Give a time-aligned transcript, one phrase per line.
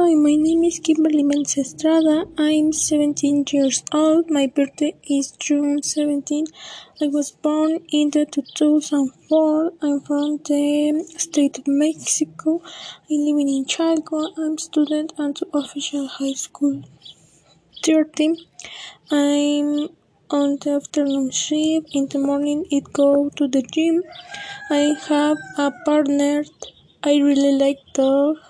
[0.00, 2.24] Hi, my name is Kimberly Mensa Estrada.
[2.38, 4.30] I'm 17 years old.
[4.30, 6.46] My birthday is June 17.
[7.02, 9.72] I was born in the 2004.
[9.82, 12.62] I'm from the state of Mexico.
[13.10, 14.20] I live in Chalco.
[14.38, 16.84] I'm student at official high school
[17.84, 18.36] 13.
[19.10, 19.88] I'm
[20.30, 21.88] on the afternoon shift.
[21.92, 24.04] In the morning, it go to the gym.
[24.70, 26.44] I have a partner.
[27.02, 28.48] I really like dogs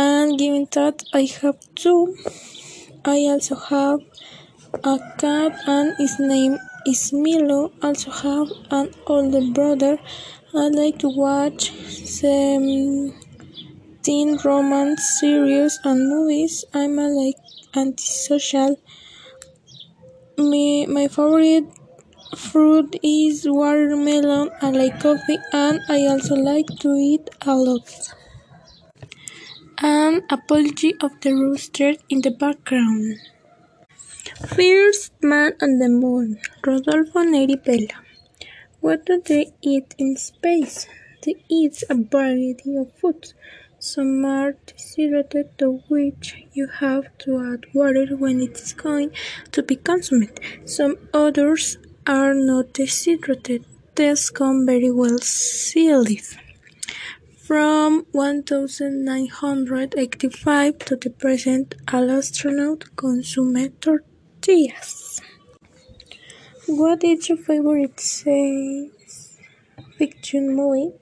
[0.00, 2.16] and given that I have two,
[3.04, 4.00] I also have
[4.92, 6.56] a cat and his name
[6.86, 7.72] is Milo.
[7.82, 9.98] I also have an older brother.
[10.54, 11.70] I like to watch
[12.20, 13.12] some
[14.02, 16.64] teen romance series and movies.
[16.72, 17.36] I'm a like
[17.74, 18.76] antisocial.
[20.38, 21.68] Me, my favorite
[22.36, 24.48] fruit is watermelon.
[24.62, 28.14] I like coffee and I also like to eat a lot.
[29.82, 33.16] An apology of the rooster in the background.
[34.54, 38.04] First man on the moon, Rodolfo Neri Vela.
[38.80, 40.86] What do they eat in space?
[41.24, 43.32] They eat a variety of foods.
[43.78, 49.12] Some are dehydrated to which you have to add water when it is going
[49.52, 50.38] to be consumed.
[50.66, 53.64] Some others are not dehydrated.
[53.94, 56.10] These come very well sealed.
[57.50, 65.20] From 1985 to the present, all astronauts consume tortillas.
[66.68, 69.36] What is your favorite science
[69.98, 70.92] fiction movie?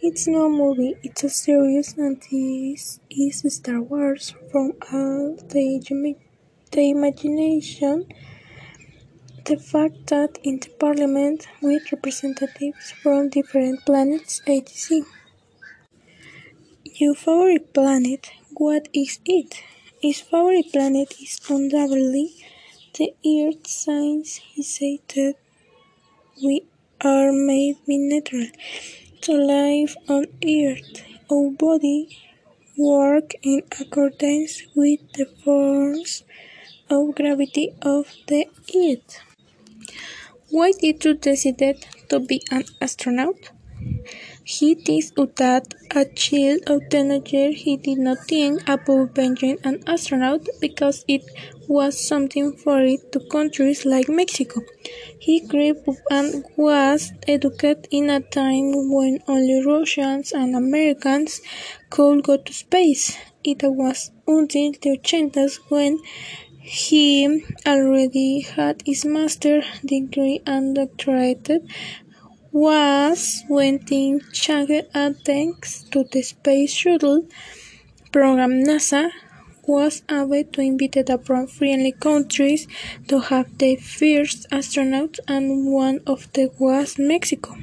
[0.00, 4.34] It's no movie, it's a series, and this is Star Wars.
[4.50, 6.16] From all the,
[6.70, 8.06] the imagination,
[9.44, 15.04] the fact that in the parliament with representatives from different planets, etc.
[16.94, 19.62] Your favorite planet, what is it?
[20.02, 22.34] His favorite planet is undoubtedly
[22.92, 25.36] the Earth since he said that
[26.44, 26.66] we
[27.00, 28.48] are made natural
[29.22, 31.02] to live on Earth.
[31.30, 32.18] Our body
[32.76, 36.24] work in accordance with the force
[36.90, 39.18] of gravity of the Earth.
[40.50, 43.50] Why did you decide to be an astronaut?
[44.44, 50.46] He is without a child of teenager he did not think about being an astronaut
[50.60, 51.22] because it
[51.68, 54.60] was something foreign to countries like Mexico.
[55.18, 61.40] He grew up and was educated in a time when only Russians and Americans
[61.90, 63.16] could go to space.
[63.44, 65.98] It was until the 80s when
[66.64, 71.48] he already had his master's degree and doctorate
[72.52, 77.26] was when things changed and thanks to the Space Shuttle
[78.12, 79.10] program NASA
[79.66, 82.68] was able to invite from friendly countries
[83.08, 87.56] to have the first astronauts and one of them was Mexico.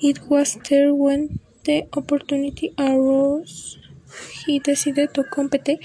[0.00, 3.78] It was there when the opportunity arose
[4.46, 5.78] he decided to compete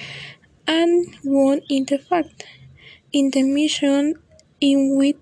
[0.65, 2.45] and won in the fact
[3.11, 4.15] in the mission
[4.61, 5.17] in which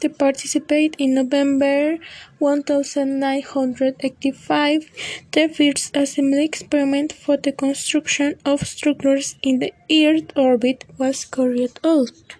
[0.00, 1.98] to participate in November
[2.38, 4.90] 1985,
[5.32, 11.78] the first assembly experiment for the construction of structures in the Earth orbit was carried
[11.84, 12.36] out.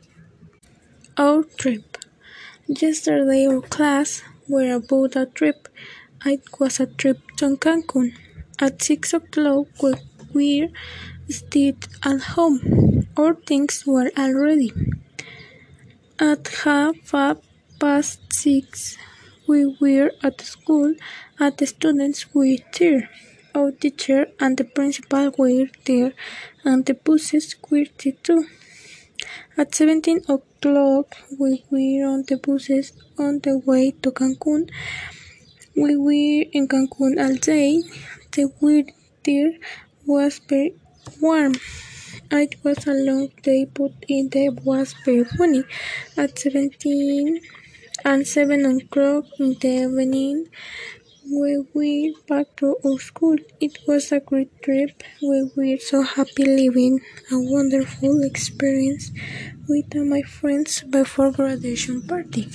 [1.17, 1.97] Our trip.
[2.67, 5.69] Yesterday our class were about a trip.
[6.25, 8.15] It was a trip to Cancun.
[8.59, 9.69] At six o'clock
[10.33, 10.73] we
[11.29, 13.07] still at home.
[13.17, 14.73] Our things were all ready.
[16.19, 17.50] At half past
[17.81, 18.99] past six
[19.51, 20.95] we were at school
[21.39, 23.09] and the students were there.
[23.55, 26.13] Our teacher and the principal were there
[26.63, 28.47] and the buses were there too.
[29.57, 34.71] At 17 o'clock we were on the buses on the way to Cancun.
[35.75, 37.83] We were in Cancun all day.
[38.33, 38.93] The weather
[39.25, 39.53] there
[40.07, 40.75] was very
[41.21, 41.55] warm.
[42.31, 45.65] It was a long day but it was very funny.
[46.17, 47.41] At 17
[48.05, 50.49] and seven o'clock in the evening
[51.31, 53.37] we went back to our school.
[53.61, 55.03] It was a great trip.
[55.23, 57.01] We were so happy living
[57.31, 59.13] a wonderful experience
[59.69, 62.49] with uh, my friends before graduation party.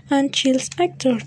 [0.09, 1.19] and Chills actor.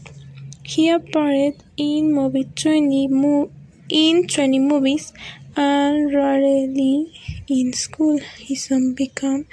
[0.63, 3.51] He appeared in movie 20 mo
[3.89, 5.11] in 20 movies
[5.57, 7.11] and rarely
[7.49, 8.17] in school.
[8.37, 9.45] He soon became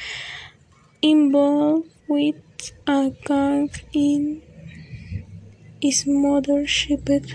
[1.02, 2.36] involved with
[2.86, 4.40] a gang in
[5.82, 7.34] his mother shipped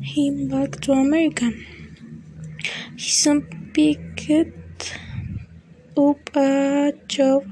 [0.00, 1.50] him back to America.
[2.96, 4.30] Soon picked
[5.96, 7.44] up a job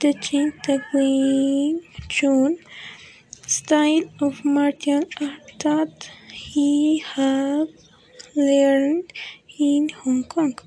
[0.00, 2.56] teaching the Wing Chun
[3.46, 7.68] style of martial art that he had
[8.34, 9.12] learned
[9.58, 10.58] in Hong Kong.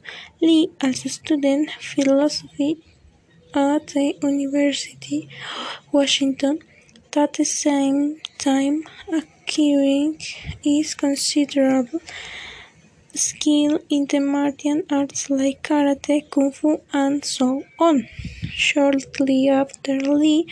[0.42, 2.84] Lee also studied philosophy
[3.56, 5.28] at the University
[5.60, 6.60] of Washington
[7.16, 10.22] at the same time acquiring
[10.64, 12.00] is considerable
[13.20, 18.08] skill in the martial arts like karate, kung fu, and so on.
[18.68, 20.48] Shortly after Lee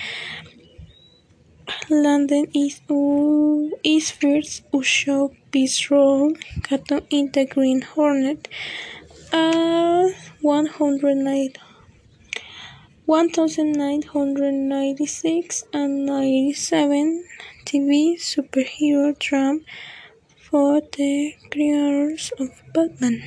[1.89, 2.81] landed his,
[3.83, 4.63] his first
[5.51, 6.33] piece role,
[6.63, 8.47] Kato in the Green Hornet,
[9.31, 10.09] uh,
[13.57, 17.23] a 1996 and 97
[17.65, 19.61] TV superhero drama
[20.49, 23.21] for the creators of Batman.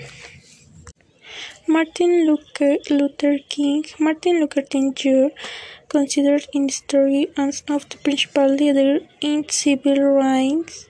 [1.69, 5.29] Martin Luther King Martin Luther King Jr.
[5.89, 10.89] considered in the story as of the principal leader in civil rights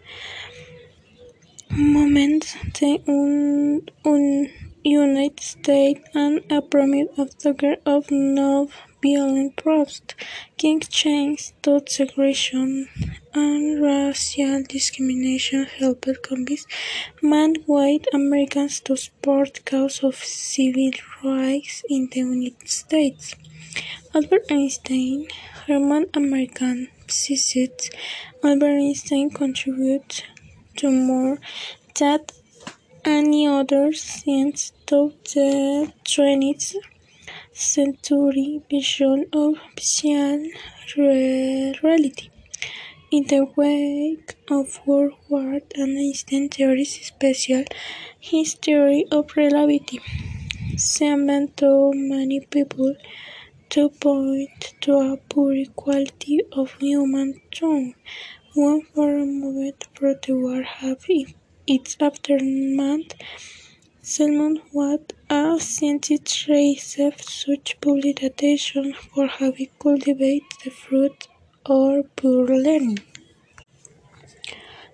[1.71, 4.51] movement the un, un
[4.85, 10.15] United States and a prominent advocate of non-violent protest.
[10.57, 12.89] King changed thought segregation
[13.35, 16.67] and racial discrimination helped convince
[17.23, 20.91] many white Americans to support cause of civil
[21.23, 23.35] rights in the United States.
[24.15, 25.29] Albert Einstein,
[25.67, 27.91] German American physicist,
[28.43, 30.25] Albert Einstein contributed
[30.77, 31.39] to more
[31.99, 32.21] than
[33.05, 36.75] any other science to the 20th
[37.53, 40.45] century vision of special
[41.83, 42.31] reality.
[43.13, 47.65] In the wake of World War and Einstein theories, special
[48.21, 49.99] his theory of relativity,
[50.77, 52.95] seemed to many people
[53.71, 57.97] to point to a poor quality of human tone.
[58.55, 61.05] One foreign moved for the war have
[61.67, 63.15] its aftermath.
[64.01, 71.27] Salmon was a scientist received such public attention for having cultivated the fruit
[71.69, 73.01] learning.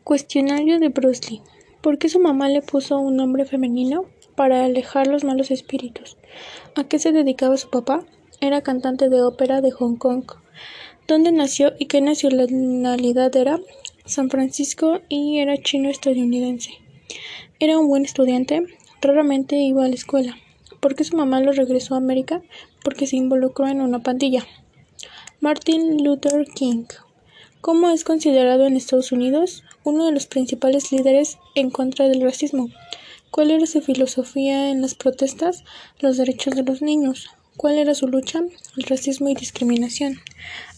[0.03, 1.43] Cuestionario de Bruce Lee.
[1.81, 4.07] ¿Por qué su mamá le puso un nombre femenino?
[4.35, 6.17] Para alejar los malos espíritus.
[6.75, 8.05] ¿A qué se dedicaba su papá?
[8.41, 10.25] Era cantante de ópera de Hong Kong.
[11.07, 13.61] ¿Dónde nació y qué nacionalidad era?
[14.05, 16.71] San Francisco y era chino-estadounidense.
[17.61, 18.63] Era un buen estudiante,
[19.01, 20.37] raramente iba a la escuela.
[20.81, 22.43] ¿Por qué su mamá lo regresó a América?
[22.83, 24.45] Porque se involucró en una pandilla.
[25.47, 26.87] Martin Luther King.
[27.61, 29.63] ¿Cómo es considerado en Estados Unidos?
[29.85, 32.69] Uno de los principales líderes en contra del racismo.
[33.31, 35.63] ¿Cuál era su filosofía en las protestas?
[36.01, 37.31] Los derechos de los niños.
[37.57, 38.41] ¿Cuál era su lucha?
[38.77, 40.19] El racismo y discriminación.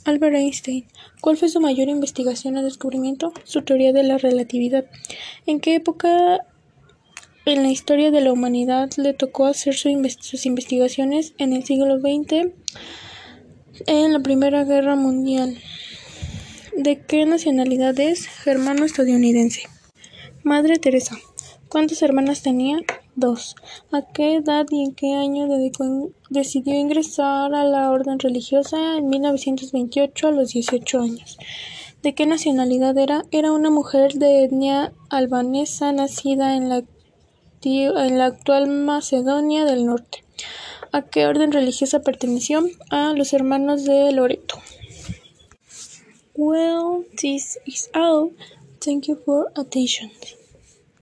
[0.04, 0.84] Albert Einstein.
[1.22, 3.32] ¿Cuál fue su mayor investigación o descubrimiento?
[3.44, 4.84] Su teoría de la relatividad.
[5.46, 6.44] ¿En qué época
[7.46, 11.32] en la historia de la humanidad le tocó hacer sus investigaciones?
[11.38, 12.52] En el siglo XX,
[13.87, 15.58] en la Primera Guerra Mundial.
[16.76, 18.26] ¿De qué nacionalidad es?
[18.26, 19.62] Germano-estadounidense.
[20.42, 21.16] Madre Teresa.
[21.68, 22.78] ¿Cuántas hermanas tenía?
[23.14, 23.56] Dos.
[23.92, 25.49] ¿A qué edad y en qué año
[26.30, 28.97] decidió ingresar a la orden religiosa?
[28.97, 31.37] En 1928, a los 18 años.
[32.02, 33.25] ¿De qué nacionalidad era?
[33.32, 36.85] Era una mujer de etnia albanesa nacida en la,
[37.62, 40.25] en la actual Macedonia del Norte.
[40.90, 42.64] ¿A qué orden religiosa perteneció?
[42.90, 44.59] A los hermanos de Loreto.
[46.35, 48.33] Well, this is all.
[48.80, 50.11] Thank you for attention.